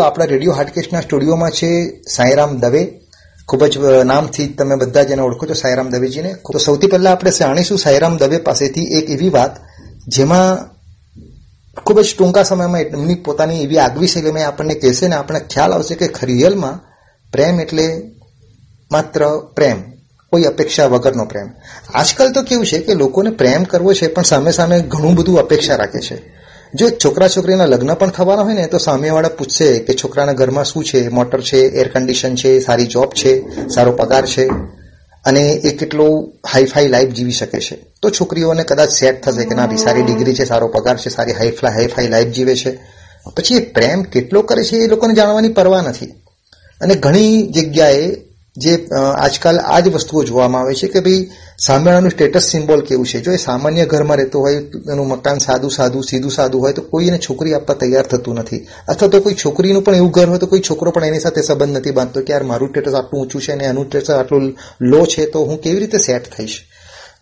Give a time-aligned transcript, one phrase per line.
[0.00, 1.68] આપણા રેડિયો હાર્ડકેસ્ટના સ્ટુડિયોમાં છે
[2.08, 2.82] સાંઈરામ દવે.
[3.48, 6.34] ખૂબ જ નામથી તમે બધા જેને ઓળખો છો, સાંઈરામ દવેજીને.
[6.52, 9.60] તો સૌથી પહેલા આપણે જાણીશું સાંઈરામ દવે પાસેથી એક એવી વાત,
[10.08, 10.58] જેમાં
[11.84, 15.40] ખૂબ જ ટૂંકા સમયમાં એમની પોતાની એવી આગવી છે કે મેં આપણને કહેશે ને, આપણને
[15.40, 16.76] ખ્યાલ આવશે કે ખરીયલમાં
[17.32, 17.86] પ્રેમ એટલે
[18.90, 19.20] માત્ર
[19.56, 19.78] પ્રેમ,
[20.32, 21.48] કોઈ અપેક્ષા વગરનો પ્રેમ.
[21.94, 25.76] આજકાલ તો કેવું છે કે લોકોને પ્રેમ કરવો છે, પણ સામે સામે ઘણું બધું અપેક્ષા
[25.76, 26.41] રાખે છે.
[26.74, 30.84] જો છોકરા છોકરીના લગ્ન પણ થવાના હોય ને, તો સામેવાળા પૂછશે કે છોકરાના ઘરમાં શું
[30.84, 31.08] છે?
[31.08, 34.46] મોટર છે એર કન્ડિશન છે, સારી જોબ છે, સારો પગાર છે.
[35.24, 37.78] અને એ કેટલો હાઈફાઈ લાઈફ જીવી શકે છે.
[38.02, 41.72] તો છોકરીઓને કદાચ સેટ થશે કે ના સારી ડિગ્રી છે, સારો પગાર છે, સારી હાઈફાઈ
[41.72, 42.78] હાઈફાઈ લાઈફ જીવે છે.
[43.36, 46.06] પછી એ પ્રેમ કેટલો કરે છે એ લોકોને જાણવાની પરવા નથી.
[46.80, 52.42] અને ઘણી જગ્યાએ જે આજકાલ આ જ વસ્તુઓ જોવામાં આવે છે કે ભાઈ સામેવાળાનું સ્ટેટસ
[52.42, 53.20] સિમ્બોલ કેવું છે?
[53.20, 54.54] જો એ સામાન્ય ઘરમાં રહેતો હોય,
[54.92, 58.66] એનું મકાન સાદું સાદું, સીધું, સાદું હોય, તો કોઈ એને છોકરી આપવા તૈયાર થતું નથી.
[58.88, 61.76] અથવા તો કોઈ છોકરીનું પણ એવું ઘર હોય, તો કોઈ છોકરો પણ એની સાથે સંબંધ
[61.76, 65.26] નથી બાંધતો કે યાર, મારું સ્ટેટસ આટલું ઊંચું છે અને એનું સ્ટેટસ આટલું લો છે,
[65.26, 66.62] તો હું કેવી રીતે સેટ થઈશ?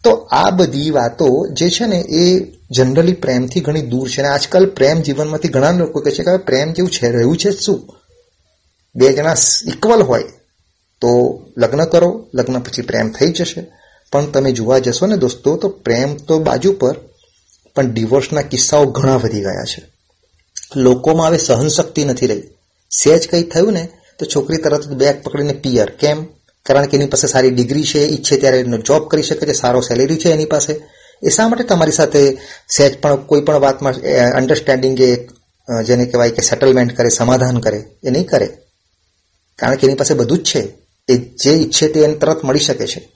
[0.05, 4.21] તો આ બધી વાતો જે છે ને, એ જનરલી પ્રેમથી ઘણી દૂર છે.
[4.21, 7.11] અને આજકાલ પ્રેમ જીવનમાંથી ઘણા લોકો કહે છે કે પ્રેમ જેવું છે?
[7.11, 7.89] રહ્યું છે શું?
[8.95, 9.35] બે જણા
[9.67, 10.25] ઇક્વલ હોય.
[11.01, 11.11] તો
[11.59, 13.67] લગ્ન કરો, લગ્ન પછી પ્રેમ થઈ જશે.
[14.13, 16.97] પણ તમે જોવા જશો ને દોસ્તો, તો પ્રેમ તો બાજુ પર,
[17.77, 19.83] પણ ડિવોર્સના કિસ્સાઓ ઘણા વધી ગયા છે.
[20.77, 22.43] લોકોમાં હવે સહનશક્તિ નથી રહી.
[22.91, 25.91] સહેજ કંઈ થયું ને, તો છોકરી તરત બેગ પકડીને પિયર.
[25.91, 26.25] કેમ?
[26.67, 30.17] કારણ કે એની પાસે સારી ડિગ્રી છે, ઈચ્છે ત્યારે જોબ કરી શકે છે, સારો સેલેરી
[30.17, 30.73] છે એની પાસે.
[31.23, 33.95] એ શા માટે તમારી સાથે સહેજ પણ, કોઈ પણ વાતમાં
[34.35, 34.99] અન્ડરસ્ટેન્ડિંગ
[35.87, 38.49] જેને કહેવાય કે સેટલમેન્ટ કરે, સમાધાન કરે, એ નહીં કરે?
[39.59, 40.80] કારણ કે એની પાસે બધું જ છે.
[41.09, 43.09] એ જે ઈચ્છે તે એને તરત મળી શકે છે.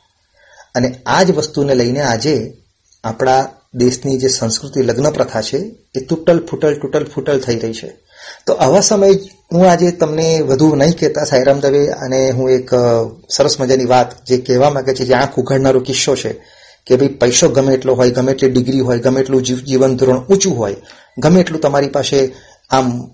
[0.74, 2.56] અને આ જ વસ્તુને લઈને આજે
[3.04, 5.56] આપણા દેશની જે સંસ્કૃતિ લગ્ન પ્રથા છે,
[5.94, 8.04] એ તૂટલ ફૂટલ તૂટલ ફૂટલ થઈ રહી છે.
[8.46, 9.10] તો આવા સમય
[9.52, 12.70] હું આજે તમને વધુ નહીં કહેતા, સાયરામ દવે, અને હું એક
[13.30, 16.32] સરસ મજાની વાત જે કહેવા માંગે છે, જે આંખ ઉઘાડનારો કિસ્સો છે,
[16.86, 20.58] કે ભાઈ પૈસો ગમે એટલો હોય, ગમે એટલી ડિગ્રી હોય, ગમે એટલું જીવન ધોરણ ઊંચું
[20.58, 20.76] હોય,
[21.18, 22.34] ગમે એટલું તમારી પાસે
[22.70, 23.10] આમ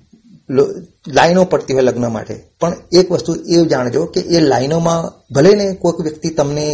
[1.16, 2.34] લાઈનો પડતી હોય લગ્ન માટે.
[2.60, 6.66] પણ એક વસ્તુ એ જાણજો કે એ લાઈનોમાં ભલે ને કોઈક વ્યક્તિ તમને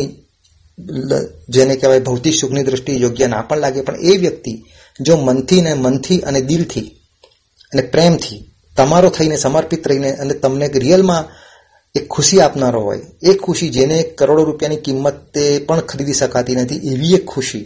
[1.49, 4.53] જેને કહેવાય ભૌતિક સુખની દ્રષ્ટિ યોગ્ય ના પણ લાગે, પણ એ વ્યક્તિ
[5.01, 6.89] જો મનથી ને મનથી અને દિલથી
[7.73, 8.41] અને પ્રેમથી
[8.77, 11.25] તમારો થઈને સમર્પિત રહીને અને તમને રિયલમાં
[11.95, 17.15] એક ખુશી આપનારો હોય, એ ખુશી જેને કરોડો રૂપિયાની કિંમતે પણ ખરીદી શકાતી નથી, એવી
[17.15, 17.65] એક ખુશી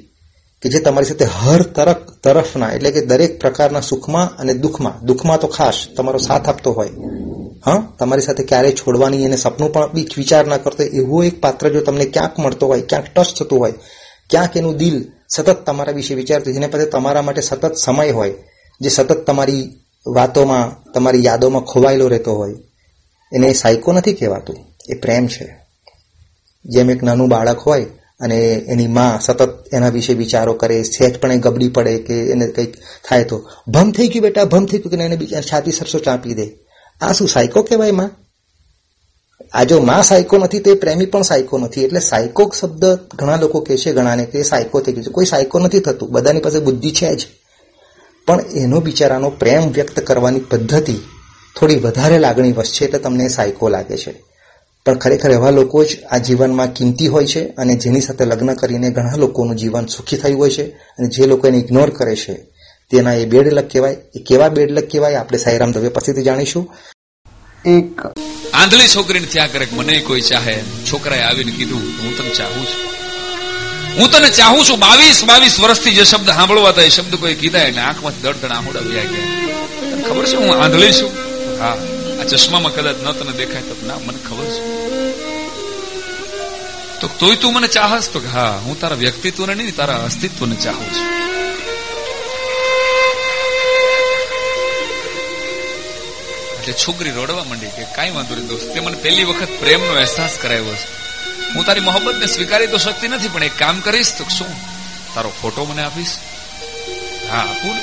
[0.63, 5.41] કે જે તમારી સાથે હર તરફ તરફના, એટલે કે દરેક પ્રકારના સુખમાં અને દુઃખમાં દુઃખમાં
[5.41, 6.89] તો ખાસ તમારો સાથ આપતો હોય.
[7.67, 11.69] હા, તમારી સાથે ક્યારેય છોડવાની અને સપનું પણ બી વિચાર ના કરતો એવો એક પાત્ર
[11.69, 13.73] જો તમને ક્યાંક મળતો હોય, ક્યાંક ટચ થતું હોય,
[14.31, 18.35] ક્યાંક એનું દિલ સતત તમારા વિશે વિચારતું, જેને પછી તમારા માટે સતત સમય હોય,
[18.81, 22.55] જે સતત તમારી વાતોમાં, તમારી યાદોમાં ખોવાયેલો રહેતો હોય,
[23.33, 24.57] એને સાયકો નથી કહેવાતું,
[24.89, 25.61] એ પ્રેમ છે.
[26.65, 27.87] જેમ એક નાનું બાળક હોય
[28.21, 32.47] અને એની માં સતત એના વિશે વિચારો કરે સહેજ પણ એ ગબડી પડે કે એને
[32.47, 32.75] કંઈક
[33.09, 33.51] થાય તો.
[33.69, 35.19] ભમ થઈ ગયું બેટા, ભમ થઈ ગયું કે એને
[35.53, 36.51] છાતી સરસો ચાંપી દે.
[37.01, 38.11] આ શું સાયકો કહેવાયમાં?
[39.53, 41.85] આ જો માં સાયકો નથી તે પ્રેમી પણ સાયકો નથી.
[41.85, 45.11] એટલે સાયકો શબ્દ ઘણા લોકો કહે છે ઘણાને કે સાયકો થઈ ગયું છે.
[45.11, 46.11] કોઈ સાયકો નથી થતું.
[46.11, 47.27] બધાની પાસે બુદ્ધિ છે જ.
[48.27, 50.97] પણ એનો બિચારાનો પ્રેમ વ્યક્ત કરવાની પદ્ધતિ
[51.57, 54.30] થોડી વધારે લાગણી વશ છે એટલે તમને સાયકો લાગે છે.
[54.87, 58.91] પણ ખરેખર એવા લોકો જ આ જીવનમાં કિંમતી હોય છે અને જેની સાથે લગ્ન કરીને
[58.91, 62.35] ઘણા લોકોનું જીવન સુખી થયું હોય છે અને જે લોકો એને ઇગ્નોર કરે છે,
[62.91, 63.97] તેના એ બેડ લક કહેવાય.
[64.17, 66.75] એ કેવા બેડ લક કહેવાય આપણે સાઈરામ દવે પછીથી જાણીશું.
[67.67, 68.01] એક
[68.55, 70.63] આંધળી છોકરીને ત્યાં કરે મને કોઈ ચાહે.
[70.93, 72.91] છોકરાએ આવીને કીધું, હું તને ચાહું છું.
[73.99, 74.79] હું તને ચાહું છું?
[74.79, 77.59] બાવીસ બાવીસ વર્ષથી જે શબ્દ સાંભળવા હતા એ શબ્દ કોઈ કીધા?
[77.59, 80.09] એટલે આંખમાં દડ આંખોડા વ્યા ગયા.
[80.09, 81.11] ખબર છે હું આંધળી છું?
[81.61, 81.77] હા.
[82.21, 84.61] આ ચશ્મામાં કદાચ ન તને દેખાય તો ના, મને ખબર છે.
[87.01, 91.09] તો તોય તું મને ચાહસ તો હા, હું તારા વ્યક્તિત્વને નહીં, તારા અસ્તિત્વને ચાહું છું.
[96.59, 100.35] એટલે છોકરી રડવા માંડી કે કાંઈ વાંધો નહીં દોસ્ત, તે મને પહેલી વખત પ્રેમનો અહેસાસ
[100.43, 100.87] કરાવ્યો છે.
[101.55, 104.53] હું તારી મોહબ્બતને સ્વીકારી તો શકતી નથી, પણ એક કામ કરીશ તો શું?
[105.15, 106.15] તારો ફોટો મને આપીશ?
[107.31, 107.77] હા, આપું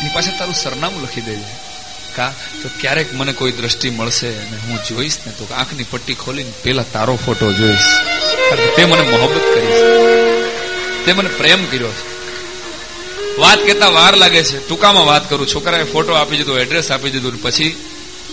[0.00, 1.69] એની પાસે તારું સરનામું લખી દેજે.
[2.16, 6.52] કા તો ક્યારેક મને કોઈ દ્રષ્ટિ મળશે અને હું જોઈશ ને તો આંખની પટ્ટી ખોલીને
[6.62, 7.88] પેલા તારો ફોટો જોઈશ.
[8.76, 9.72] તે મને મોહબ્બત કરી
[11.04, 12.20] તે મને પ્રેમ કર્યો છે.
[13.38, 14.68] વાત કેતા વાર લાગે છે.
[14.68, 15.46] ટૂંકામાં વાત કરું.
[15.46, 17.76] છોકરાએ ફોટો આપી દીધો એડ્રેસ આપી દીધું પછી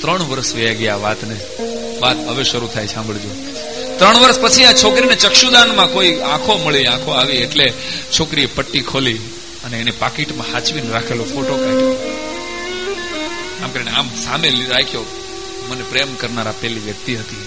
[0.02, 1.36] ત્રણ વર્ષ વયા ગયા વાતને.
[2.00, 3.30] વાત હવે શરૂ થાય, સાંભળજો.
[3.98, 7.74] ત્રણ વર્ષ પછી આ છોકરીને ચક્ષુદાનમાં કોઈ આંખો મળી, આંખો આવી એટલે
[8.20, 9.18] છોકરીએ પટ્ટી ખોલી
[9.64, 12.17] અને એને પાકીટમાં હાચવીને રાખેલો ફોટો કાઢ્યો.
[13.68, 15.04] આમ કરીને આમ સામે રાખ્યો.
[15.70, 17.44] મને પ્રેમ કરનારા પેલી વ્યક્તિ હતી.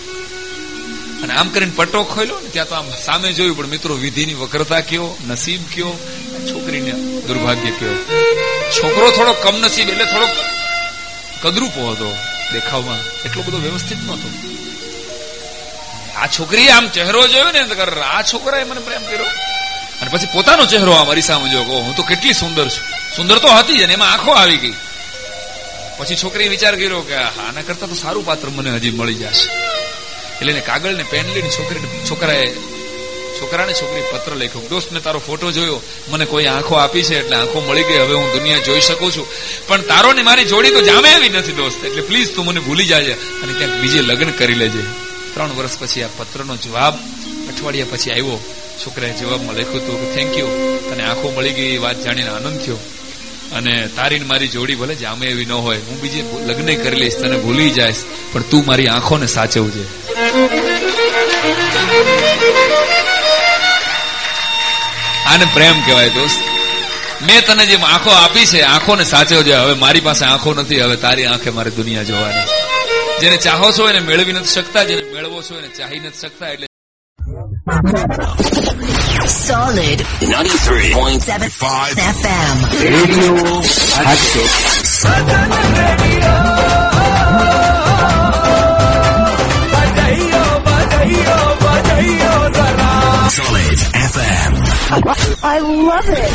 [1.22, 4.80] અને આમ કરીને પટ્ટો ખોલ્યો ને ત્યાં તો આમ સામે જોયું, પણ મિત્રો વિધિની વક્રતા
[4.80, 5.92] કયો, નસીબ કયો
[6.50, 7.94] છોકરીને દુર્ભાગ્ય કયો.
[8.70, 10.26] છોકરો થોડો કમ નસીબ એટલે થોડો
[11.42, 12.16] કદરૂપો હતો
[12.52, 13.00] દેખાવમાં.
[13.24, 14.28] એટલો બધો વ્યવસ્થિત નહોતો.
[16.16, 17.60] આ છોકરીએ આમ ચહેરો જોયો ને
[18.00, 19.30] આ છોકરાએ મને પ્રેમ કર્યો.
[20.00, 22.84] અને પછી પોતાનો ચહેરો આમ અરીસામાં જોયો હું તો કેટલી સુંદર છું.
[23.16, 24.76] સુંદર તો હતી જ અને એમાં આંખો આવી ગઈ.
[26.00, 29.46] પછી છોકરીએ વિચાર કર્યો કે આના કરતા તો સારું પાત્ર મને હજી મળી જશે.
[30.40, 31.80] એટલે એને કાગળ ને પેન લઈને છોકરી
[32.10, 32.52] છોકરાએ
[33.40, 34.62] છોકરાને છોકરી પત્ર લખ્યો.
[34.70, 35.82] દોસ્ત, મેં તારો ફોટો જોયો.
[36.08, 37.96] મને કોઈ આંખો આપી છે એટલે આંખો મળી ગઈ.
[37.96, 39.26] હવે હું દુનિયા જોઈ શકું છું.
[39.66, 41.84] પણ તારો ને મારી જોડી તો જામે આવી નથી, દોસ્ત.
[41.84, 44.82] એટલે પ્લીઝ તું મને ભૂલી જાજે અને ક્યાંક બીજે લગ્ન કરી લેજે.
[45.34, 46.94] ત્રણ વર્ષ પછી આ પત્રનો જવાબ
[47.48, 48.40] અઠવાડિયા પછી આવ્યો.
[48.86, 50.48] છોકરાએ જવાબમાં લખ્યું હતું કે થેન્ક યુ
[50.88, 52.78] તને આંખો મળી ગઈ, એ વાત જાણીને આનંદ થયો.
[53.52, 57.38] અને તારી મારી જોડી ભલે જામે એવી ન હોય, હું બીજે લગ્ન કરી લઈશ, તને
[57.38, 59.84] ભૂલી જઈશ, પણ તું મારી આંખોને સાચવજે.
[65.26, 66.40] આને પ્રેમ કહેવાય દોસ્ત.
[67.22, 69.54] મેં તને જે આંખો આપી છે, આંખોને સાચવજે.
[69.54, 72.46] હવે મારી પાસે આંખો નથી, હવે તારી આંખે મારી દુનિયા જોવાની.
[73.20, 76.66] જેને ચાહો છો એને મેળવી નથી શકતા, જેને મેળવો છો એને ચાહી નથી શકતા, એટલે
[79.30, 82.56] Solid 93.75 FM.
[82.84, 83.34] Radio
[83.96, 84.80] હાટકેટ
[93.30, 94.52] Solid FM.
[95.44, 96.34] I love it.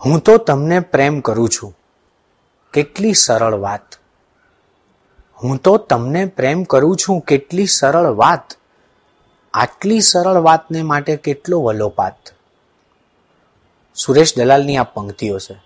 [0.00, 1.72] હું તો તમને પ્રેમ કરું છું
[2.74, 3.99] કેટલી સરળ વાત
[5.42, 8.56] હું તો તમને પ્રેમ કરું છું કેટલી સરળ વાત.
[9.54, 12.16] આટલી સરળ વાતને માટે કેટલો વલોપાત.
[13.96, 15.60] સુરેશ દલાલની આ પંક્તિઓ છે.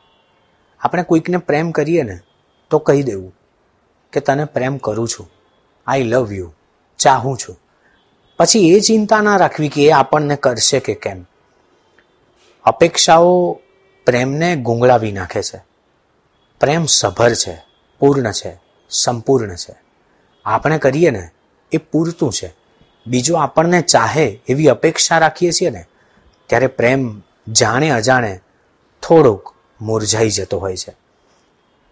[0.80, 2.20] આપણે કોઈકને પ્રેમ કરીએ ને,
[2.70, 3.34] તો કહી દેવું
[4.12, 5.30] કે તને પ્રેમ કરું છું.
[5.86, 6.52] આઈ લવ યુ
[6.98, 7.56] ચાહું છું.
[8.38, 11.26] પછી એ ચિંતા ના રાખવી કે એ આપણને કરશે કે કેમ.
[12.64, 13.60] અપેક્ષાઓ
[14.06, 15.64] પ્રેમને ગુંગળાવી નાખે છે.
[16.60, 17.64] પ્રેમ સભર છે,
[17.98, 18.63] પૂર્ણ છે.
[18.94, 19.76] સંપૂર્ણ છે.
[20.44, 21.30] આપણે કરીએ ને,
[21.72, 22.54] એ પૂરતું છે.
[23.06, 25.84] બીજો આપણને ચાહે એવી અપેક્ષા રાખીએ છીએ ને,
[26.46, 28.40] ત્યારે પ્રેમ જાણે અજાણે
[29.02, 30.96] થોડોક મુરઝાઈ જતો હોય છે.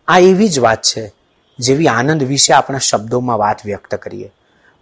[0.08, 1.12] આ એવી જ વાત છે,
[1.58, 4.32] જેવી આનંદ વિશે આપણા શબ્દોમાં વાત વ્યક્ત કરીએ.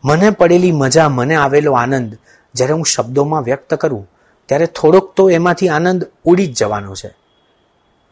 [0.04, 2.18] મને પડેલી મજા, મને આવેલો આનંદ,
[2.54, 4.10] જ્યારે હું શબ્દોમાં વ્યક્ત કરું,
[4.46, 7.10] ત્યારે થોડોક તો એમાંથી આનંદ ઉડી જ જવાનો છે.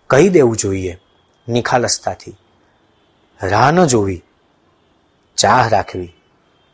[0.06, 0.98] કહી દેવું જોઈએ
[1.48, 2.36] નિખાલસતાથી.
[3.42, 4.24] રાહ ન જોવી,
[5.36, 6.14] ચાહ રાખવી.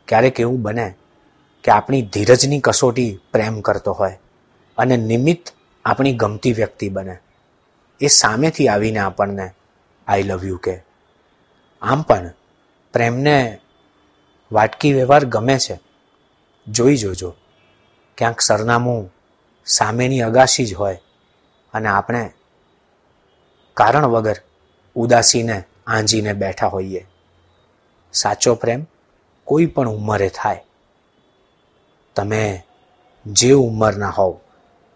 [0.07, 0.93] ક્યારેક એવું બને
[1.63, 4.19] કે આપણી ધીરજની કસોટી પ્રેમ કરતો હોય
[4.77, 5.53] અને નિમિત્ત
[5.85, 7.17] આપણી ગમતી વ્યક્તિ બને.
[8.01, 9.51] એ સામેથી આવીને આપણને
[10.07, 10.83] આઈ લવ યુ કે.
[11.81, 12.29] આમ પણ
[12.93, 13.59] પ્રેમને
[14.51, 15.79] વાટકી વ્યવહાર ગમે છે.
[16.67, 17.35] જોઈ જોજો.
[18.17, 19.13] ક્યાંક સરનામું
[19.65, 21.01] સામેની અગાશી જ હોય
[21.73, 22.31] અને આપણે
[23.73, 24.35] કારણ વગર
[24.95, 27.07] ઉદાસીને આંજીને બેઠા હોઈએ.
[28.13, 28.87] સાચો પ્રેમ
[29.45, 30.63] કોઈ પણ ઉંમરે થાય.
[32.15, 32.63] તમે
[33.25, 34.39] જે ઉંમરના હોવ,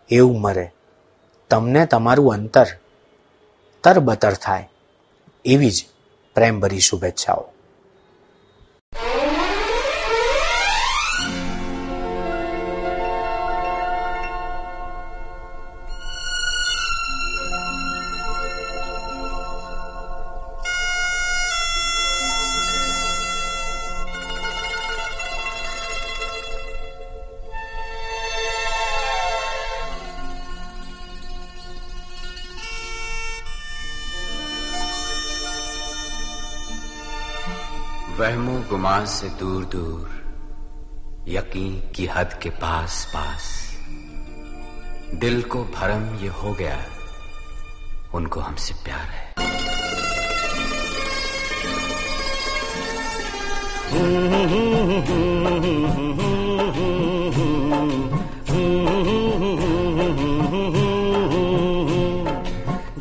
[0.10, 0.72] એ ઉંમરે
[1.50, 2.68] તમને તમારું અંતર
[3.84, 4.70] તરબતર થાય.
[5.46, 5.86] એવી જ
[6.36, 7.48] પ્રેમભરી શુભેચ્છાઓ.
[38.80, 40.10] गुमान से दूर दूर,
[41.28, 43.74] यकीन की हद के पास पास।
[45.16, 46.86] दिल को भरम ये हो गया,
[48.14, 49.06] उनको हमसे प्यार
[56.30, 56.36] है।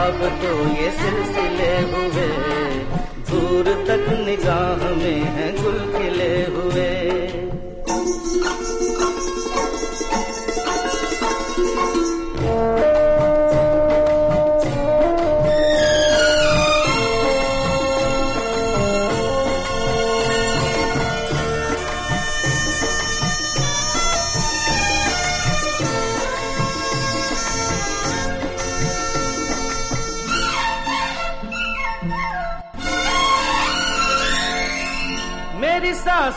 [0.00, 2.28] ख्वाब ख्वाब तो ये सिलसिले हुए
[3.30, 6.90] दूर तक निगाह में है गुल खिले हुए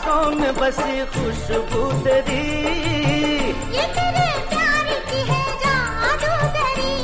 [0.05, 2.43] सांसों में बसी खुशबू तेरी।
[3.75, 6.97] ये तेरे प्यार की है जादूगरी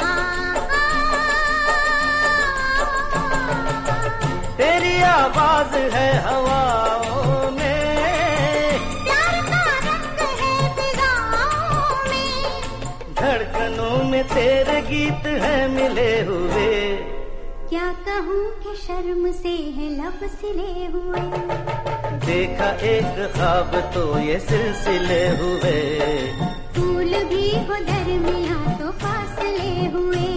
[0.00, 0.14] आ,
[4.58, 12.34] तेरी आवाज़ है हवाओं में। प्यार का रंग है फिजाओं में।
[13.20, 16.72] धड़कनों में तेरे गीत है मिले हुए।
[17.68, 21.73] क्या कहूँ कि शर्म से है लब सिले हुए?
[22.23, 25.77] देखा एक ख्वाब तो ये सिलसिले हुए
[26.75, 30.27] फूल भी हो दरमिया तो फासले हुए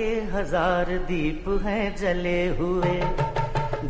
[0.00, 2.92] के हज़ार दीप हैं जले हुए।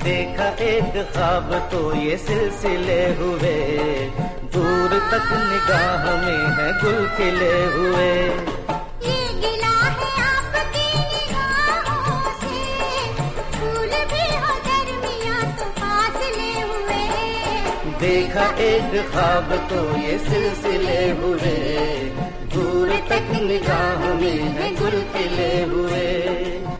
[0.05, 3.59] देखा एक ख्वाब तो ये सिलसिले हुए।
[4.55, 8.09] दूर तक निगाह में है गुल खिले हुए।
[9.07, 12.59] ये गिला है आपकी निगाहों से।
[13.55, 17.03] फूल भी हो दरमिया तो फासले हुए।
[18.03, 21.59] देखा एक ख्वाब तो ये सिलसिले हुए।
[22.55, 23.00] दूर
[23.40, 26.79] निगाह में है गुल खिले हुए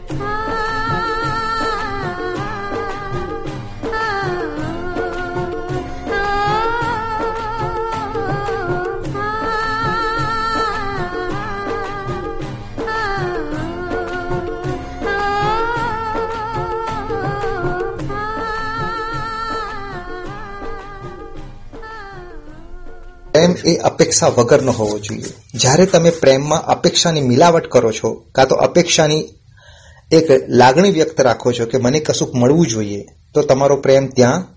[23.65, 25.23] એ અપેક્ષા વગરનો હોવો જોઈએ.
[25.53, 29.29] જ્યારે તમે પ્રેમમાં અપેક્ષાની મિલાવટ કરો છો, કાં તો અપેક્ષાની
[30.11, 34.47] એક લાગણી વ્યક્ત રાખો છો કે મને કશુંક મળવું જોઈએ, તો તમારો પ્રેમ ત્યાં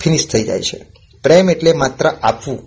[0.00, 0.86] ફિનિશ થઈ જાય છે.
[1.22, 2.58] પ્રેમ એટલે માત્ર આપવું.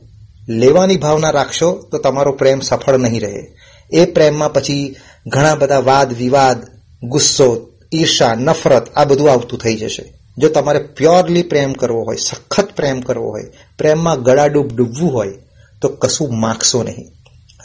[0.50, 3.56] લેવાની ભાવના રાખશો, તો તમારો પ્રેમ સફળ નહીં રહે.
[3.92, 4.96] એ પ્રેમમાં પછી
[5.28, 6.68] ઘણા બધા વાદ, વિવાદ,
[7.04, 10.14] ગુસ્સો, ઈર્ષા, નફરત, આ બધું આવતું થઈ જશે.
[10.38, 13.44] જો તમારે પ્યોરલી પ્રેમ કરવો હોય, સખત પ્રેમ કરવો હોય,
[13.78, 15.34] પ્રેમમાં ગળાડૂબ ડૂબવું હોય
[15.82, 17.08] તો કશું માગશો નહીં.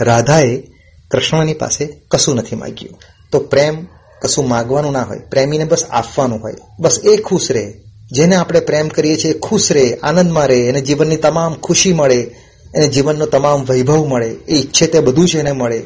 [0.00, 0.62] રાધાએ
[1.10, 2.98] કૃષ્ણની પાસે કશું નથી માગ્યું.
[3.32, 3.86] તો પ્રેમ
[4.22, 5.18] કશું માગવાનું ના હોય.
[5.18, 6.54] પ્રેમીને બસ આપવાનું હોય.
[6.80, 7.72] બસ એ ખુશ રહે.
[8.12, 12.20] જેને આપણે પ્રેમ કરીએ છીએ ખુશ રહે, આનંદમાં રહે, એને જીવનની તમામ ખુશી મળે,
[12.74, 15.84] એને જીવનનો તમામ વૈભવ મળે, એ ઈચ્છે તે બધું જ એને મળે.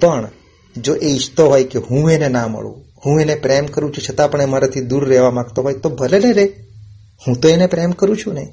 [0.00, 0.28] પણ
[0.76, 4.30] જો એ ઈચ્છતો હોય કે હું એને ના મળું, હું એને પ્રેમ કરું છું છતાં
[4.30, 6.44] પણ એ મારાથી દૂર રહેવા માંગતો હોય તો ભલે ને રે
[7.26, 8.52] હું તો એને પ્રેમ કરું છું ને.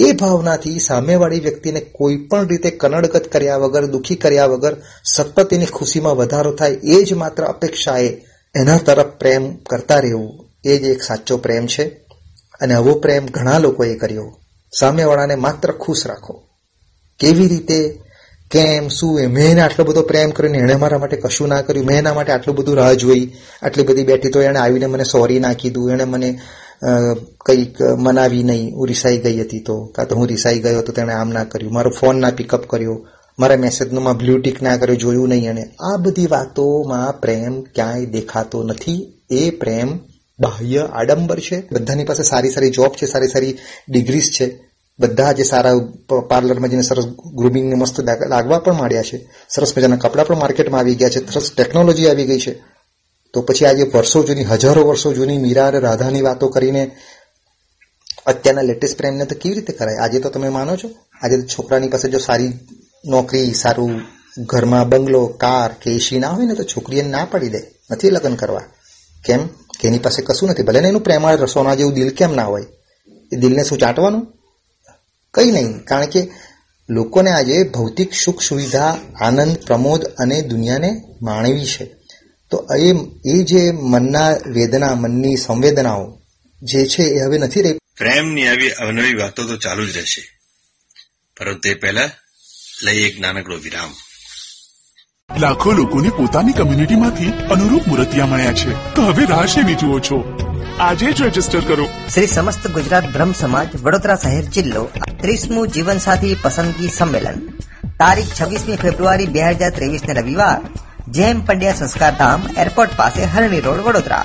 [0.00, 5.66] એ ભાવનાથી સામેવાળી વ્યક્તિને કોઈ પણ રીતે કનડગત કર્યા વગર, દુઃખી કર્યા વગર સતત એની
[5.66, 8.08] ખુશીમાં વધારો થાય, એ જ માત્ર અપેક્ષાએ
[8.54, 10.44] એના તરફ પ્રેમ કરતા રહેવું.
[10.64, 11.84] એ જ એક સાચો પ્રેમ છે.
[12.60, 14.40] અને આવો પ્રેમ ઘણા લોકોએ કર્યો.
[14.78, 16.42] સામેવાળાને માત્ર ખુશ રાખો.
[17.18, 18.00] કેવી રીતે,
[18.50, 21.62] કેમ, શું એ મેં એને આટલો બધો પ્રેમ કર્યો ને એણે મારા માટે કશું ના
[21.62, 25.04] કર્યું, મેં એના માટે આટલું બધું રાહ જોઈ, આટલી બધી બેઠી તો એણે આવીને મને
[25.04, 26.38] સોરી ના કીધું, એણે મને
[27.46, 29.86] કંઈક મનાવી નહીં, હું રિસાઈ ગઈ હતી તો.
[29.94, 31.72] કાં તો હું રિસાઈ ગયો તો તેણે આમ ના કર્યું.
[31.72, 33.06] મારો ફોન ના પિકઅપ કર્યો.
[33.38, 38.62] મારા મેસેજનોમાં બ્લ્યુટિક ટીક ના કર્યો, જોયું નહીં અને આ બધી વાતોમાં પ્રેમ ક્યાંય દેખાતો
[38.62, 39.12] નથી.
[39.30, 39.98] એ પ્રેમ
[40.40, 41.62] બાહ્ય આડંબર છે.
[41.72, 43.58] બધાની પાસે સારી સારી જોબ છે, સારી સારી
[43.88, 44.60] ડિગ્રીઝ છે.
[44.98, 45.72] બધા જે સારા
[46.28, 49.28] પાર્લરમાં જઈને સરસ ગ્રુમિંગને મસ્ત લાગવા પણ માંડ્યા છે.
[49.48, 51.32] સરસ મજાના કપડાં પણ માર્કેટમાં આવી ગયા છે.
[51.32, 52.62] સરસ ટેકનોલોજી આવી ગઈ છે.
[53.32, 56.96] તો પછી આજે વર્ષો જૂની, હજારો વર્ષો જૂની મીરા અને રાધાની વાતો કરીને
[58.26, 59.96] અત્યારના લેટેસ્ટ પ્રેમને તો કેવી રીતે કરાય?
[59.96, 60.90] આજે તો તમે માનો છો?
[61.22, 62.52] આજે છોકરાની પાસે જો સારી
[63.04, 64.00] નોકરી, સારું
[64.38, 67.62] ઘરમાં બંગલો, કાર કે એસી ના હોય ને તો છોકરીએ ના પાડી દે.
[67.90, 68.60] નથી લગ્ન કરવા.
[69.24, 69.46] કેમ?
[69.80, 70.62] કે એની પાસે કશું નથી.
[70.62, 72.66] ભલે ને એનું પ્રેમાળ રસોના જેવું દિલ કેમ ના હોય.
[73.32, 74.26] એ દિલને શું ચાટવાનું?
[75.34, 75.84] કઈ નહીં.
[75.84, 76.30] કારણ કે
[76.88, 81.99] લોકોને આજે ભૌતિક સુખ સુવિધા, આનંદ, પ્રમોદ અને દુનિયાને માણવી છે.
[82.50, 82.92] તો એ
[83.24, 86.18] એ જે મનના વેદના મનની સંવેદનાઓ
[86.62, 87.72] જે છે એ હવે નથી રહી.
[87.72, 90.22] પ્રેમની આવી અવનવી વાતો તો ચાલુ જ રહેશે.
[91.38, 92.10] પરંતુ તે પહેલા
[92.82, 93.90] લઈ એક નાનકડો વિરામ.
[95.38, 98.94] લાખો લોકોને પોતાની કમ્યુનિટીમાંથી અનુરૂપ મૂર્તિયા મળ્યા છે.
[98.94, 100.38] તો હવે રાહ શેની જુઓ છો?
[100.80, 101.88] આજે જ રજિસ્ટર કરો.
[102.14, 104.88] શ્રી સમસ્ત ગુજરાત બ્રહ્મ સમાજ વડોદરા શહેર જિલ્લો
[105.20, 107.48] ત્રીસમું જીવનસાથી પસંદગી સંમેલન.
[107.98, 110.60] તારીખ છવ્વીસમી ફેબ્રુઆરી બે હજાર ત્રેવીસ ને રવિવાર
[111.10, 114.24] જેમ પંડ્યા સંસ્કાર ધામ એરપોર્ટ પાસે હરણી રોડ વડોદરા.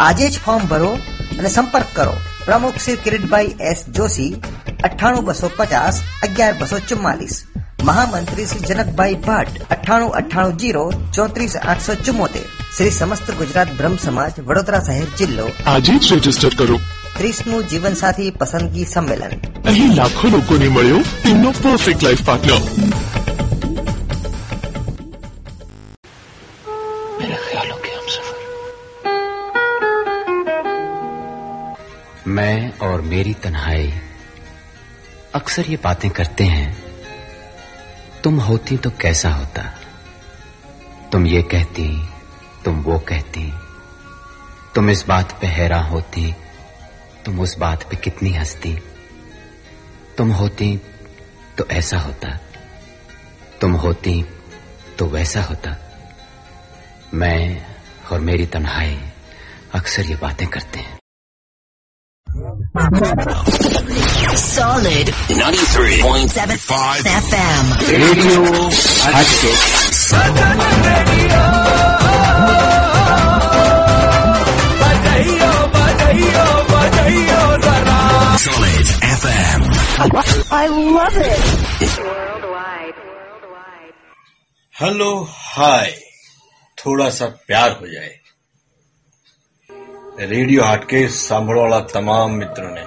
[0.00, 0.90] આજે જ ફોર્મ ભરો
[1.38, 2.12] અને સંપર્ક કરો.
[2.44, 4.36] પ્રમુખ શ્રી કિરીટભાઈ એસ જોશી
[4.84, 7.42] અઠ્ઠાણું બસો પચાસ અગિયાર બસો ચુમ્માલીસ.
[7.84, 12.42] મહામંત્રી શ્રી જનકભાઈ ભટ્ટ અઠ્ઠાણું અઠ્ઠાણું જીરો ચોત્રીસ આઠસો ચુમ્મોતેર.
[12.76, 15.48] શ્રી સમસ્ત ગુજરાત બ્રહ્મ સમાજ વડોદરા શહેર જિલ્લો.
[15.66, 16.80] આજે જ રજિસ્ટર કરો.
[17.18, 19.62] ત્રીસમું જીવનસાથી પસંદગી સંમેલન.
[19.66, 22.60] અહીં લાખો લોકોને મળ્યો તેમનો પરફેક્ટ લાઈફ પાર્ટનર
[32.28, 33.92] मैं और मेरी तन्हाई
[35.34, 36.84] अक्सर ये बातें करते हैं,
[38.24, 39.62] तुम होती तो कैसा होता?
[41.12, 42.08] तुम ये कहती,
[42.64, 43.52] तुम वो कहती।
[44.74, 46.34] तुम इस बात पे हैरान होती,
[47.24, 48.78] तुम उस बात पे कितनी हंसती।
[50.18, 50.80] तुम होती
[51.58, 52.38] तो ऐसा होता।
[53.60, 54.24] तुम होती
[54.98, 55.76] तो वैसा होता।
[57.14, 57.66] मैं
[58.12, 59.00] और मेरी तन्हाई
[59.74, 60.98] अक्सर ये बातें करते हैं।
[64.35, 67.65] Solid 93.75 FM.
[67.89, 68.43] रेडियो
[69.15, 69.53] हटके
[78.45, 78.87] Solid
[79.19, 79.61] FM.
[80.51, 80.65] I
[80.97, 82.49] love it.
[84.75, 85.91] Hello hi
[86.77, 88.13] थोड़ा सा प्यार हो जाए
[90.18, 92.86] રેડિયો હાટકે સાંભળવાળા તમામ મિત્રોને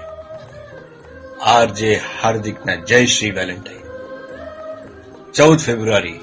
[1.44, 3.82] આરજે હાર્દિકના જય શ્રી વેલેન્ટાઇન.
[5.32, 6.20] ચૌદ ફેબ્રુઆરી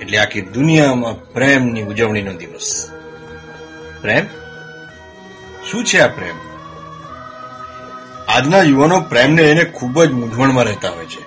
[0.00, 2.90] એટલે આખી દુનિયામાં પ્રેમની ઉજવણીનો દિવસ.
[4.00, 4.26] પ્રેમ?
[5.70, 6.34] શું છે આ પ્રેમ?
[8.28, 11.22] આજના યુવાનો પ્રેમને એને ખૂબ જ મૂંઝવણમાં રહેતા હોય છે.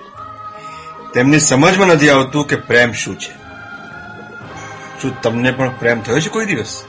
[1.14, 3.32] તેમની સમજમાં નથી આવતું કે પ્રેમ શું છે.
[5.02, 6.84] શું તમને પણ પ્રેમ થયો છે કોઈ દિવસ?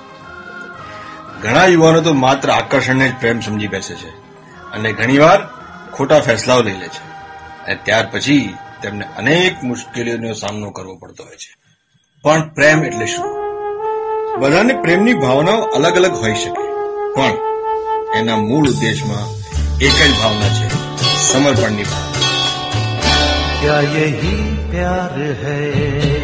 [1.42, 4.10] ઘણા યુવાનો તો માત્ર આકર્ષણને જ પ્રેમ સમજી બેસે છે
[4.72, 5.40] અને ઘણીવાર
[5.92, 7.02] ખોટા ફેસલાઓ લઈ લે છે
[7.66, 8.44] અને ત્યાર પછી
[8.82, 11.50] તેમને અનેક મુશ્કેલીઓનો સામનો કરવો પડતો હોય છે
[12.24, 13.30] પણ પ્રેમ એટલે શું
[14.40, 16.62] બધાને પ્રેમની ભાવનાઓ અલગ અલગ હોઈ શકે
[17.14, 17.36] પણ
[18.18, 19.28] એના મૂળ ઉદ્દેશમાં
[19.80, 20.66] એક જ ભાવના છે
[21.22, 22.18] સમર્પણની ભાવના
[23.60, 24.34] क्या यही
[24.70, 26.21] प्यार है हाँ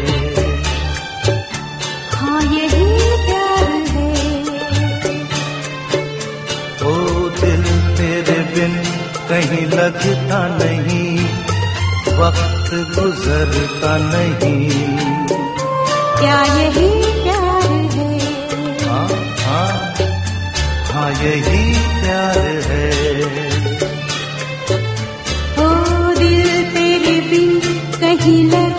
[9.30, 11.10] कहीं लगता नहीं
[12.20, 14.70] वक्त गुजरता नहीं।
[16.20, 16.88] क्या यही
[17.24, 18.08] प्यार है?
[18.86, 19.08] हाँ
[19.44, 19.68] हाँ
[20.92, 21.62] हाँ यही
[22.00, 22.38] प्यार
[22.70, 22.90] है।
[25.64, 25.68] ओ
[26.18, 26.42] दिल
[26.74, 27.60] तेरे बिन
[28.00, 28.69] कहीं लगता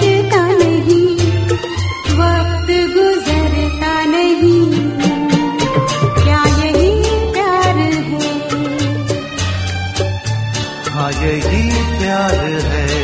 [11.01, 11.63] हाँ यही
[11.99, 12.35] प्यार
[12.73, 13.00] है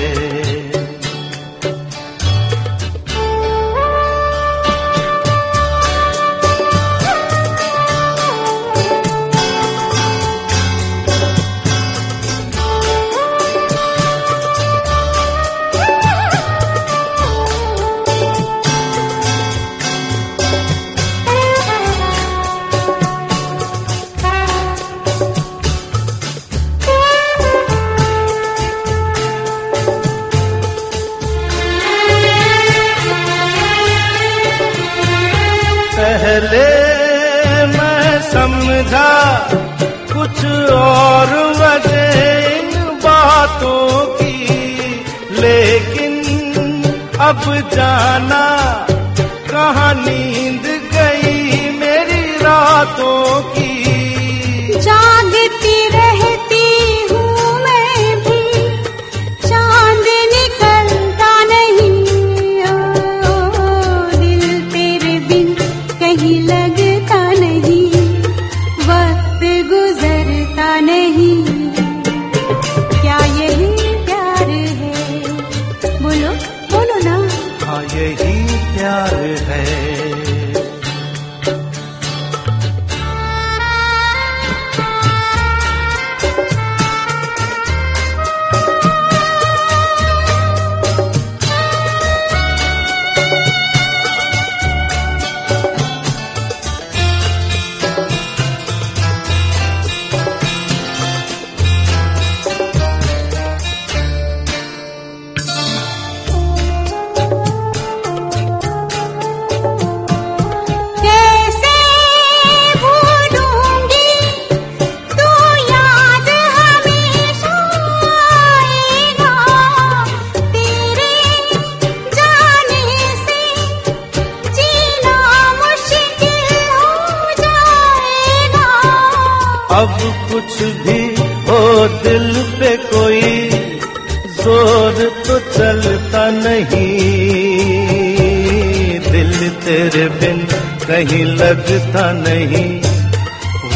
[141.97, 142.81] नहीं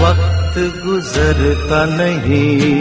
[0.01, 2.80] वक्त गुजरता नहीं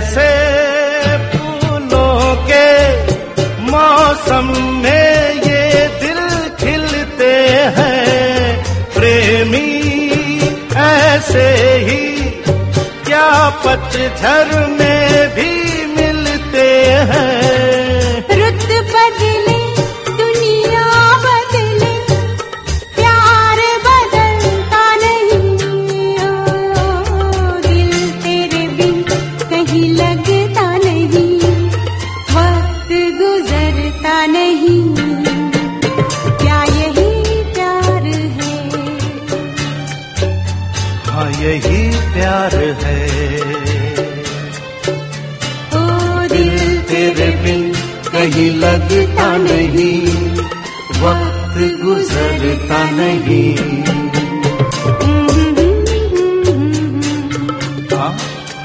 [0.00, 0.28] जैसे
[1.30, 2.68] फूलों के
[3.70, 4.46] मौसम
[4.82, 5.64] में ये
[6.02, 6.20] दिल
[6.60, 7.32] खिलते
[7.76, 9.68] हैं। प्रेमी
[10.84, 11.48] ऐसे
[11.88, 12.04] ही
[13.06, 13.28] क्या
[13.66, 15.52] पतझर में भी
[15.96, 16.68] मिलते
[17.12, 17.39] हैं।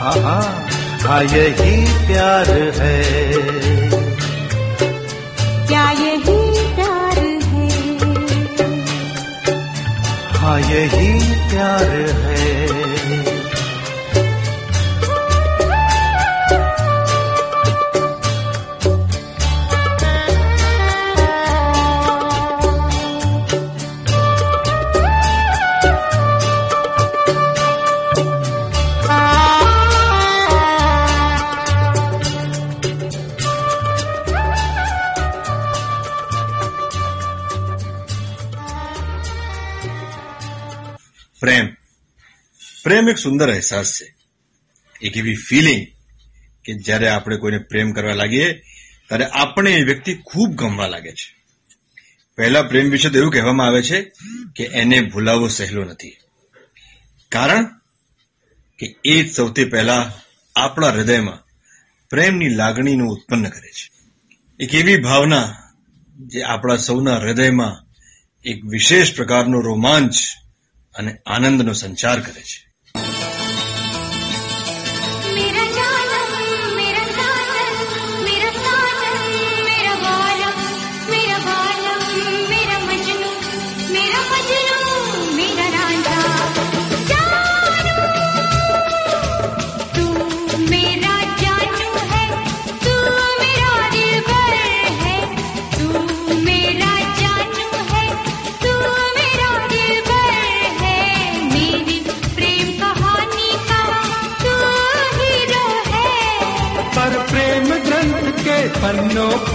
[0.05, 0.43] हाँ हाँ
[1.05, 2.51] हाँ यही प्यार
[2.81, 3.54] है
[41.46, 41.68] પ્રેમ.
[42.84, 44.16] પ્રેમ એક સુંદર અહેસાસ છે.
[45.02, 45.88] એક એવી ફિલિંગ
[46.66, 48.54] કે જ્યારે આપણે કોઈને પ્રેમ કરવા લાગીએ,
[49.08, 51.36] ત્યારે આપણે એ વ્યક્તિ ખૂબ ગમવા લાગે છે.
[52.36, 54.12] પહેલા પ્રેમ વિશે તો એવું કહેવામાં આવે છે
[54.56, 56.18] કે એને ભૂલાવવો સહેલો નથી.
[57.32, 57.66] કારણ
[58.80, 60.14] કે એ જ સૌથી પહેલા
[60.56, 61.40] આપણા હૃદયમાં
[62.10, 63.92] પ્રેમની લાગણીનું ઉત્પન્ન કરે છે.
[64.60, 65.56] એક એવી ભાવના
[66.20, 67.86] જે આપણા સૌના હૃદયમાં
[68.46, 70.14] એક વિશેષ પ્રકારનો રોમાંચ
[70.96, 72.65] અને આનંદનો સંચાર કરે છે.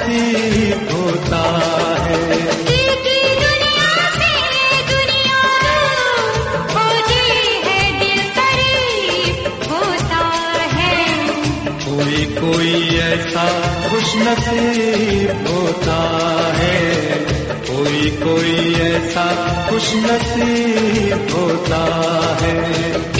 [0.00, 1.42] नसीब होता
[2.04, 2.66] है
[12.38, 13.44] कोई ऐसा
[13.88, 15.98] खुश नसीब होता
[16.58, 16.76] है
[17.68, 19.26] कोई कोई ऐसा
[19.68, 21.84] खुश नसीब होता
[22.42, 23.17] है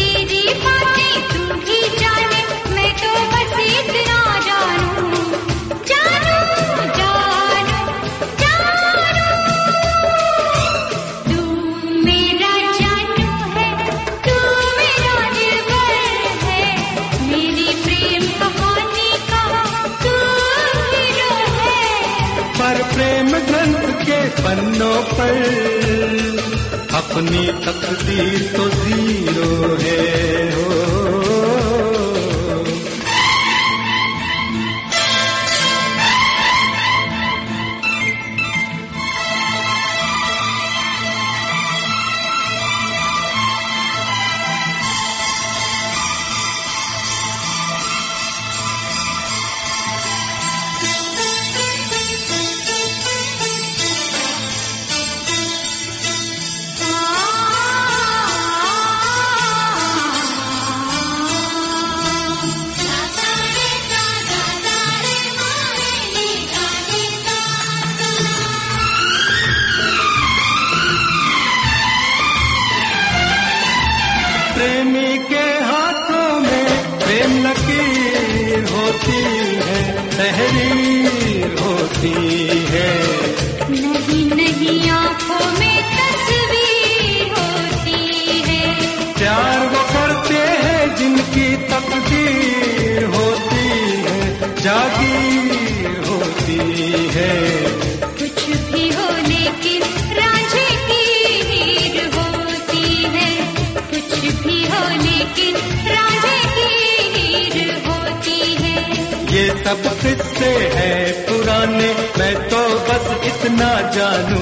[109.68, 114.40] सब किस्से हैं पुराने। मैं तो बस इतना जानू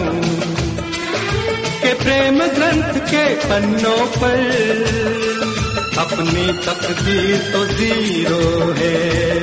[1.82, 4.38] के प्रेम ग्रंथ के पन्नों पर
[5.98, 8.94] अपनी तकदीर तो ज़ीरो है,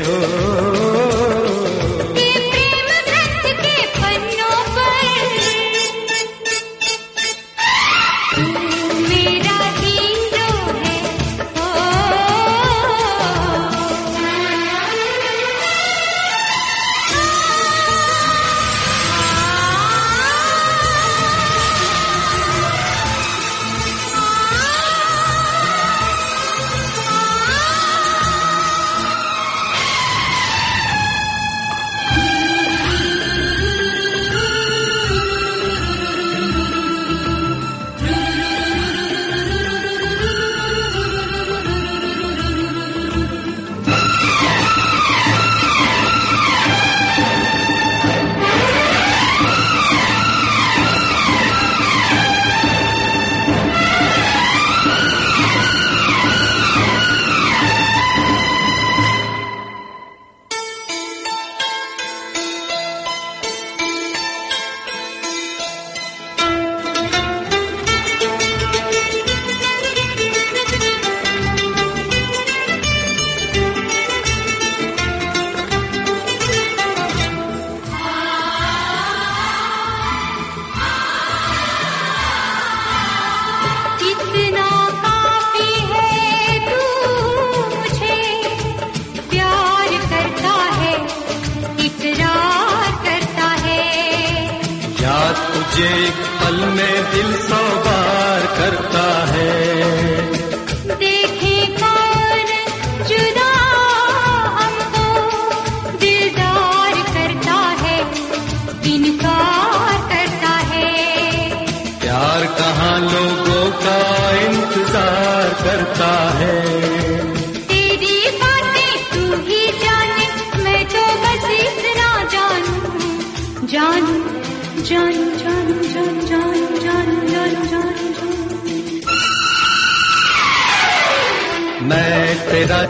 [0.04, 0.83] हो।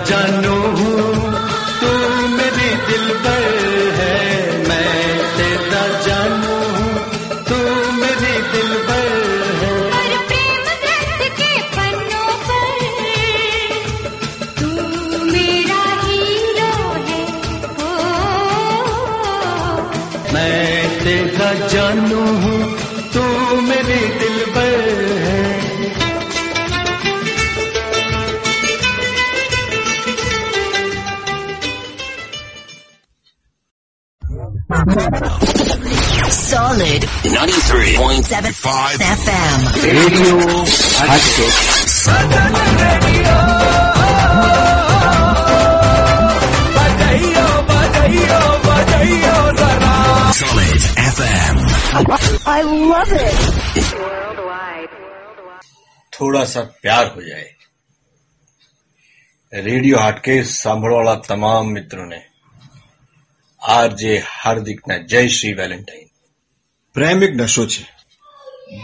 [0.09, 0.92] জানো
[36.30, 39.60] Solid 93.75 FM.
[39.84, 40.63] Radio
[50.39, 50.82] Solid
[51.13, 51.56] FM.
[52.47, 53.39] I love it.
[56.19, 57.49] थोड़ा सा प्यार हो जाए
[59.54, 62.19] रेडियो हाटके सांभवाला तमाम मित्रों ने
[63.67, 66.08] આરજે હાર્દિકના જય શ્રી વેલેન્ટાઇન.
[66.93, 67.89] પ્રેમ એક નશો છે.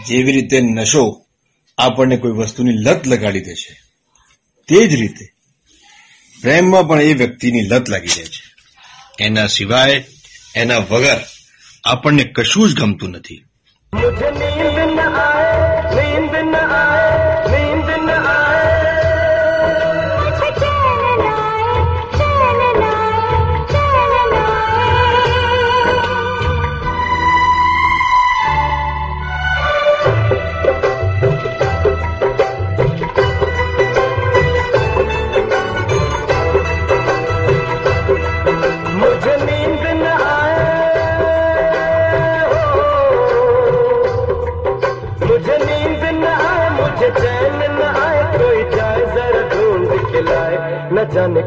[0.06, 1.26] જેવી રીતે નશો
[1.78, 3.80] આપણને કોઈ વસ્તુની લત લગાડી દે છે
[4.68, 5.32] તે જ રીતે
[6.42, 8.54] પ્રેમમાં પણ એ વ્યક્તિની લત લાગી જાય છે.
[9.18, 10.04] એના સિવાય
[10.56, 11.20] એના વગર
[11.84, 13.44] આપણને કશું જ ગમતું નથી.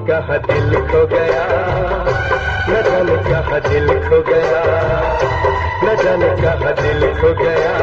[0.06, 1.44] क्या दिल खो गया।
[2.70, 4.62] न जाने क्या दिल खो गया।
[5.84, 7.74] न जाने क्या दिल खो गया।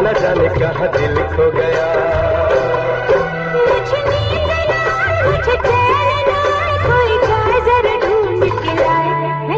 [0.00, 2.04] न जाने क्या दिल खो गया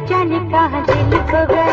[0.07, 1.66] जाने कहा दिल खो गया।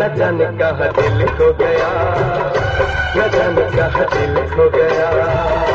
[0.00, 1.88] न जाने कहा दिल खो गया
[3.16, 5.69] न जाने कहा दिल खो गया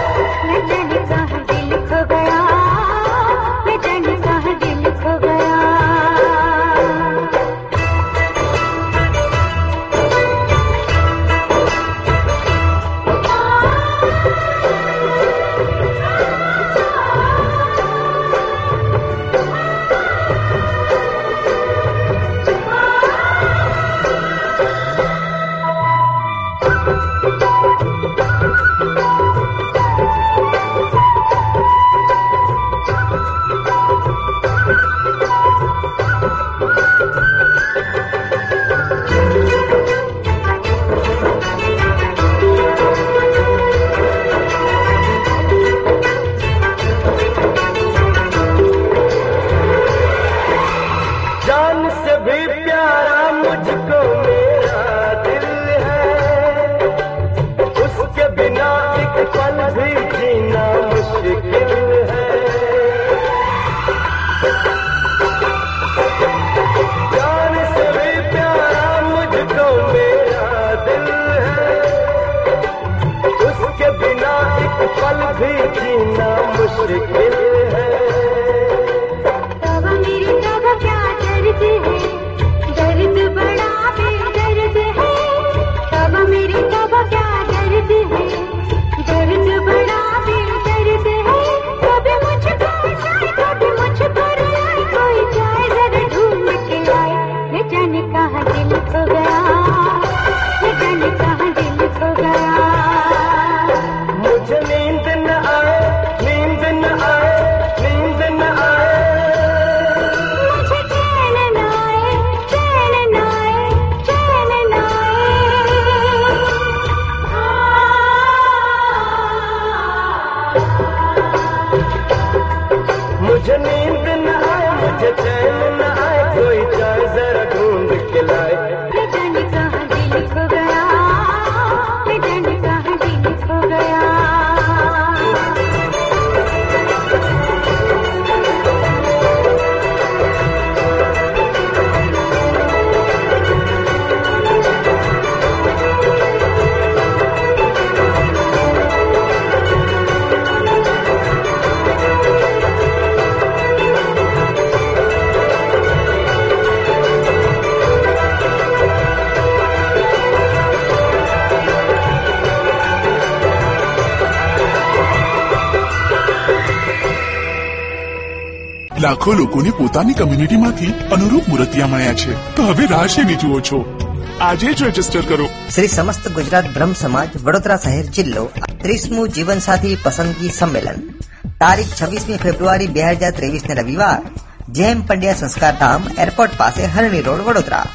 [169.26, 172.56] લાખો લોકોને પોતાની કમ્યુનિટીમાંથી અનુરૂપ મૂર્તિયા મળ્યા છે.
[172.56, 174.00] તો હવે રાહ જુઓ છો?
[174.42, 175.46] આજે જ રજિસ્ટર કરો.
[175.76, 178.50] શ્રી સમસ્ત ગુજરાત બ્રહ્મ સમાજ, વડોદરા શહેર જિલ્લો,
[178.82, 181.10] ત્રીસમું જીવનસાથી પસંદગી સંમેલન.
[181.50, 184.22] તારીખ છવ્વીસમી ફેબ્રુઆરી બે હજાર ત્રેવીસ ને રવિવાર
[184.70, 187.86] જેમ પંડ્યા સંસ્કાર ધામ, એરપોર્ટ પાસે હરણી રોડ, વડોદરા.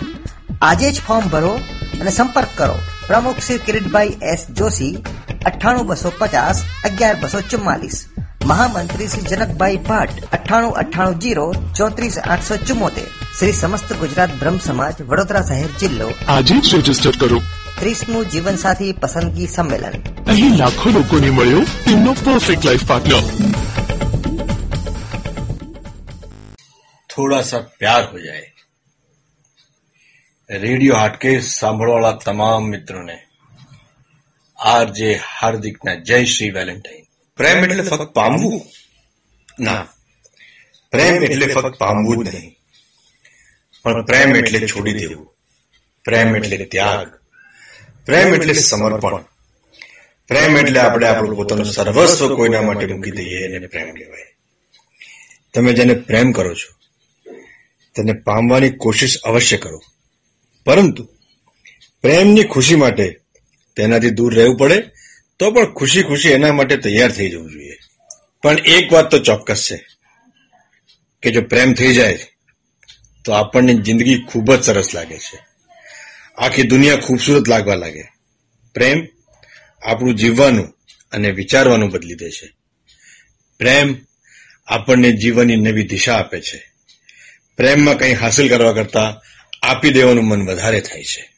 [0.63, 1.61] આજે જ ફોર્મ ભરો
[2.01, 2.75] અને સંપર્ક કરો.
[3.07, 4.99] પ્રમુખ શ્રી કિરીટભાઈ એસ જોશી,
[5.47, 8.07] અઠ્ઠાણું બસો પચાસ, અગિયાર બસો ચુમ્માલીસ.
[8.46, 14.98] મહામંત્રી શ્રી જનકભાઈ ભટ્ટ અઠ્ઠાણું અઠ્ઠાણું જીરો ચોત્રીસ આઠસો ચુમ્મોતેર શ્રી સમસ્ત ગુજરાત બ્રહ્મ સમાજ
[15.04, 17.40] વડોદરા શહેર જિલ્લો આજે જ રજીસ્ટર કરો
[17.76, 19.96] ત્રીસમું જીવનસાથી પસંદગી સંમેલન
[20.28, 23.24] અહીં લાખો લોકોને મળ્યો તેમનો પરફેક્ટ લાઈફ પાર્ટનર
[27.10, 28.46] थोड़ा सा प्यार हो जाए
[30.50, 33.18] रेडियो हाटके સાંભળવાળા તમામ મિત્રોને
[34.60, 37.06] આરજે હાર્દિકના જય શ્રી વેલેન્ટાઇન
[37.41, 38.67] પ્રેમ એટલે ફક્ત પામવું?
[39.61, 39.89] ના.
[40.91, 42.57] પ્રેમ એટલે ફક્ત પામવું જ નહીં.
[43.83, 45.35] પણ પ્રેમ એટલે છોડી દેવું.
[46.05, 47.19] પ્રેમ એટલે ત્યાગ.
[48.07, 49.25] પ્રેમ એટલે સમર્પણ.
[50.29, 54.27] પ્રેમ એટલે આપણે આપણું પોતાનું સર્વસ્વ કોઈના માટે મૂકી દઈએ એને પ્રેમ કહેવાય.
[55.55, 56.75] તમે જેને પ્રેમ કરો છો,
[57.95, 59.81] તેને પામવાની કોશિશ અવશ્ય કરો.
[60.67, 61.09] પરંતુ
[62.03, 63.21] પ્રેમની ખુશી માટે
[63.77, 65.00] તેનાથી દૂર રહેવું પડે
[65.41, 67.79] તો પણ ખુશી ખુશી એના માટે તૈયાર થઈ જવું જોઈએ.
[68.43, 69.87] પણ એક વાત તો ચોક્કસ છે,
[71.23, 72.19] કે જો પ્રેમ થઈ જાય,
[73.25, 75.39] તો આપણને જિંદગી ખૂબ જ સરસ લાગે છે.
[76.39, 78.03] આખી દુનિયા ખૂબસૂરત લાગવા લાગે.
[78.75, 79.07] પ્રેમ
[79.83, 80.75] આપણું જીવવાનું
[81.13, 82.53] અને વિચારવાનું બદલી દે છે.
[83.59, 83.97] પ્રેમ
[84.67, 86.73] આપણને જીવનની નવી દિશા આપે છે.
[87.57, 89.21] પ્રેમમાં કંઈ હાંસિલ કરવા કરતા
[89.63, 91.33] આપી દેવાનું મન વધારે થાય છે.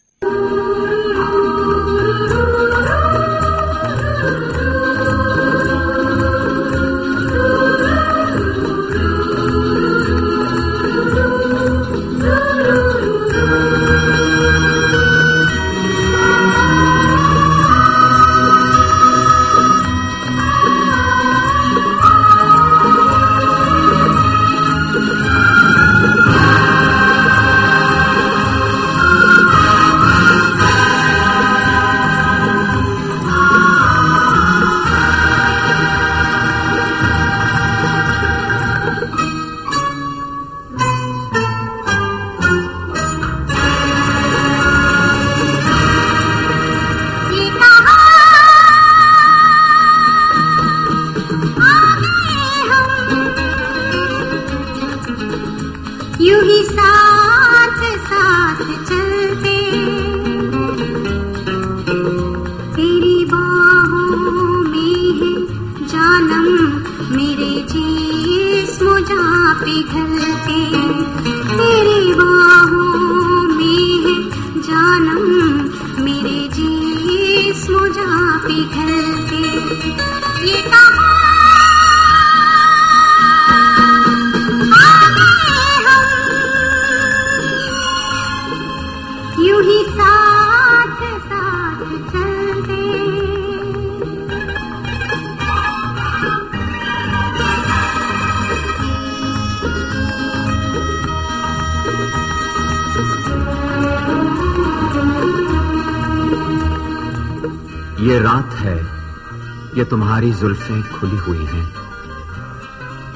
[109.93, 111.75] तुम्हारी जुल्फें खुली हुई हैं।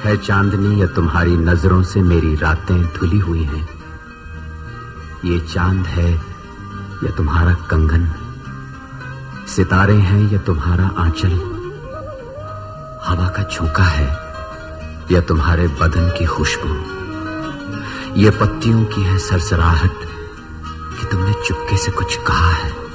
[0.03, 3.69] है चांदनी या तुम्हारी नज़रों से मेरी रातें धुली हुई हैं।
[5.25, 6.13] ये चाँद है
[7.03, 8.11] या तुम्हारा कंगन?
[9.47, 11.33] सितारे हैं या तुम्हारा आंचल?
[13.05, 14.07] हवा का झोंका है
[15.11, 16.75] या तुम्हारे बदन की खुशबू?
[18.19, 19.93] ये पत्तियों की है सरसराहट
[20.99, 22.86] कि तुमने चुपके से कुछ कहा है।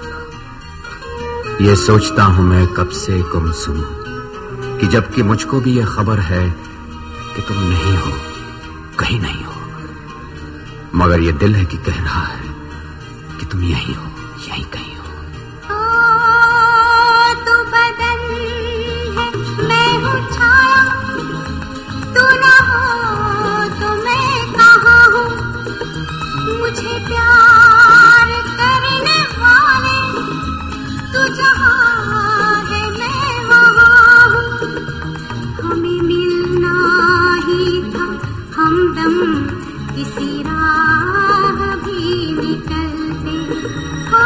[1.63, 3.77] ये सोचता हूँ मैं कब से गुमसुम,
[4.79, 6.51] कि जबकि मुझको भी यह खबर है
[7.35, 8.13] कि तुम नहीं हो,
[8.99, 9.53] कहीं नहीं हो।
[10.95, 12.49] मगर यह दिल है कि कह रहा है
[13.41, 14.07] कि तुम यही हो,
[14.49, 14.92] यहीं कहीं।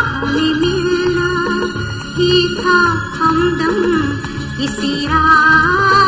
[0.04, 1.28] मिलना
[2.16, 2.78] ही था
[3.18, 3.78] हमदम
[4.58, 6.05] किसी राह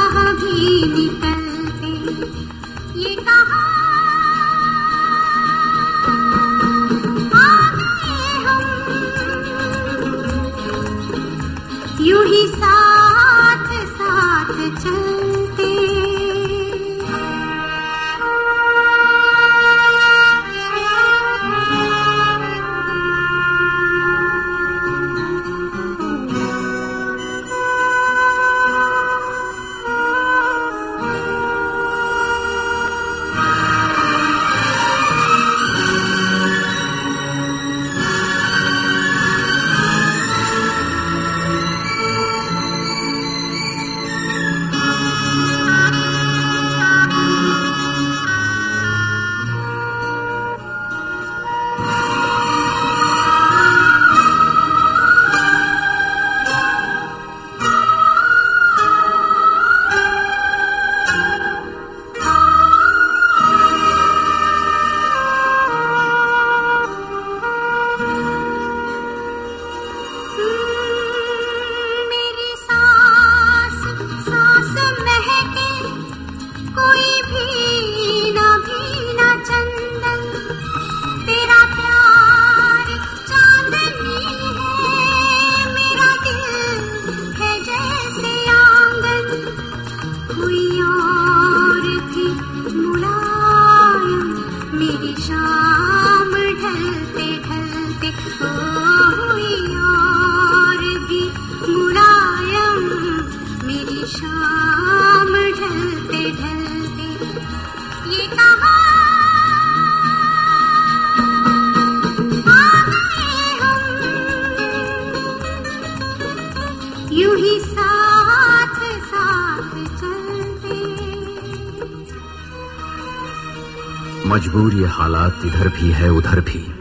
[124.68, 126.74] मजबूर ये हालात इधर भी है, उधर भी।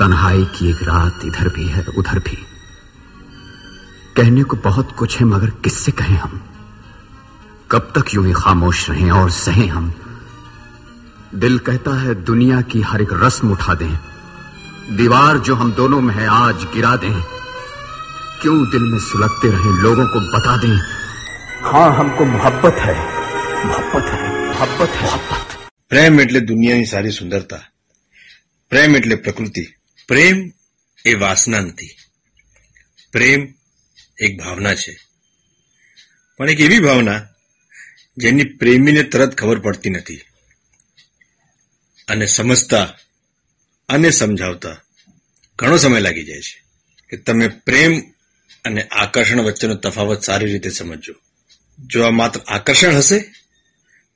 [0.00, 2.46] तन्हाई की एक रात इधर भी है, उधर भी।
[4.16, 6.40] कहने को बहुत कुछ है, मगर किससे कहें हम?
[7.70, 9.92] कब तक यूँ ही खामोश रहें और सहें हम?
[11.34, 13.98] दिल कहता है, दुनिया की हर एक रस्म उठा दें।
[14.96, 17.22] दीवार जो हम दोनों में है, आज गिरा दें।
[18.42, 20.76] क्यों दिल में सुलगते रहें, लोगों को बता दें?
[21.64, 23.26] हाँ हमको मोहब्बत है।
[23.66, 25.55] मोहब्बत है मोहब्बत है। मोहब्बत
[25.88, 27.70] પ્રેમ એટલે દુનિયાની સારી સુંદરતા.
[28.68, 29.74] પ્રેમ એટલે પ્રકૃતિ.
[30.08, 30.52] પ્રેમ
[31.04, 31.96] એ વાસના નથી.
[33.12, 33.54] પ્રેમ
[34.18, 34.98] એક ભાવના છે.
[36.36, 37.28] પણ એક એવી ભાવના
[38.16, 40.20] જેની પ્રેમીને તરત ખબર પડતી નથી.
[42.08, 42.98] અને સમજતા
[43.88, 44.82] અને સમજાવતા
[45.58, 46.64] ઘણો સમય લાગી જાય છે
[47.10, 48.00] કે તમે પ્રેમ
[48.64, 51.14] અને આકર્ષણ વચ્ચેનો તફાવત સારી રીતે સમજજો.
[51.78, 53.32] જો આ માત્ર આકર્ષણ હશે,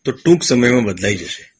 [0.05, 1.60] તો ટૂંક સમયમાં બદલાઈ જશે.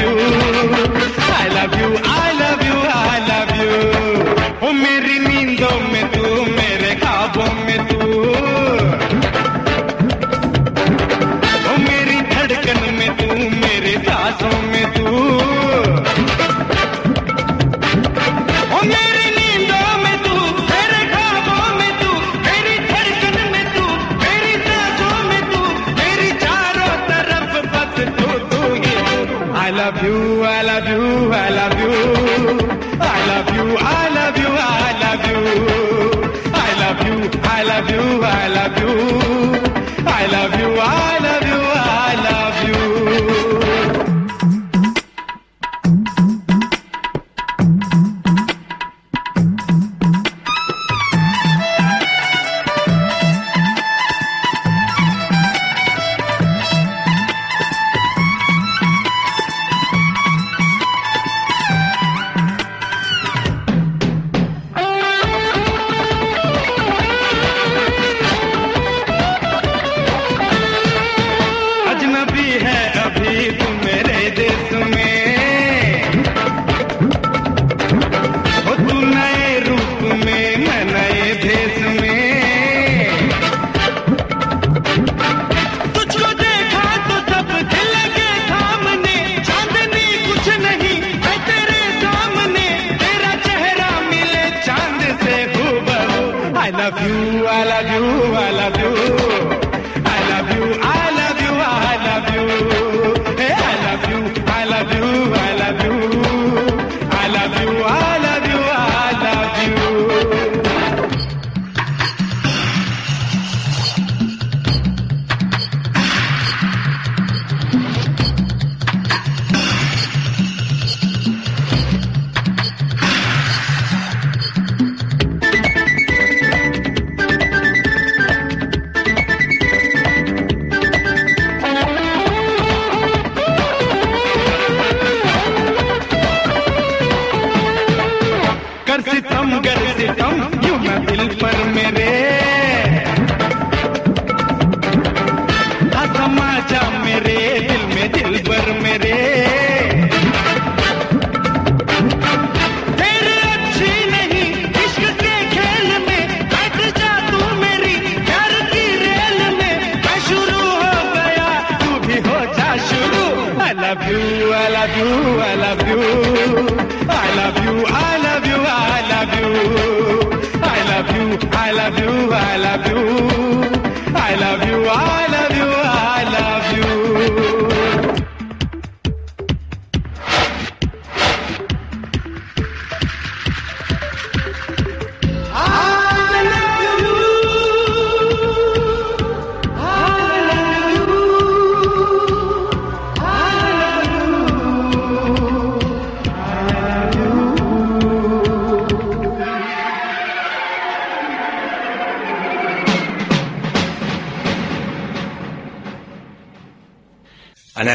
[38.71, 39.20] lábios.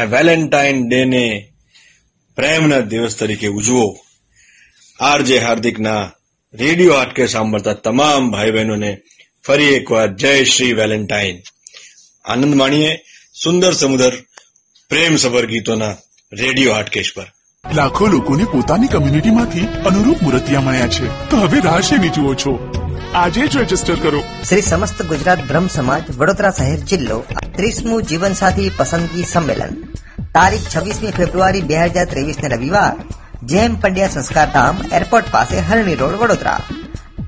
[0.09, 1.25] Valentine day ને
[2.35, 3.97] પ્રેમના દિવસ તરીકે ઉજવો.
[4.99, 6.11] આરજે હાર્દિકના
[6.53, 8.97] રેડિયો હાટકે સાંભળતા તમામ ભાઈ બહેનોને
[9.47, 11.41] ફરી એકવાર જય શ્રી વેલેન્ટાઇન
[12.25, 13.01] આનંદ માણીએ
[13.43, 14.13] સુંદર સમુદર
[14.89, 15.95] પ્રેમ સભર ગીતોના
[16.33, 17.27] રેડિયો હાટકેશ પર.
[17.73, 21.29] લાખો લોકોને પોતાની કમ્યુનિટીમાંથી અનુરૂપ મૂર્તિયા મળ્યા છે.
[21.29, 22.73] તો હવે રાહ શેની જુઓ છો?
[23.13, 24.23] આજે જ રજિસ્ટર કરો.
[24.49, 27.19] શ્રી સમસ્ત ગુજરાત બ્રહ્મ સમાજ વડોદરા શહેર જિલ્લો
[27.55, 29.83] ત્રીસમું જીવનસાથી પસંદગી સંમેલન.
[30.33, 32.95] તારીખ છવ્વીસમી ફેબ્રુઆરી બે હજાર ત્રેવીસ ને રવિવાર
[33.43, 36.59] જેમ પંડ્યા સંસ્કાર ધામ એરપોર્ટ પાસે હરણી રોડ, વડોદરા.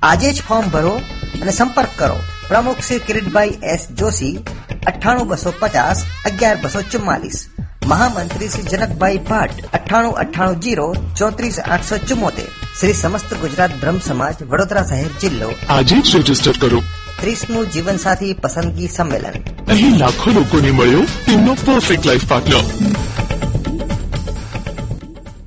[0.04, 1.02] આજે જ ફોર્મ ભરો
[1.42, 2.16] અને સંપર્ક કરો.
[2.48, 4.40] પ્રમુખ શ્રી કિરીટભાઈ એસ જોશી,
[4.88, 7.48] અઠ્ઠાણું બસો પચાસ, અગિયાર બસો ચુમ્માલીસ.
[7.86, 12.59] મહામંત્રી શ્રી જનકભાઈ ભટ્ટ, અઠ્ઠાણું અઠ્ઠાણું જીરો, ચોત્રીસ આઠસો ચુમ્મોતેર.
[12.80, 15.54] શ્રી સમસ્ત ગુજરાત બ્રહ્મ સમાજ વડોદરા શહેર જિલ્લો.
[15.70, 16.80] આજે જ રજિસ્ટર કરો.
[17.22, 19.66] ત્રીસમું જીવનસાથી પસંદગી સંમેલન.
[19.72, 22.64] અહીં લાખો લોકોને મળ્યો તેમનો પરફેક્ટ લાઈફ પાર્ટનર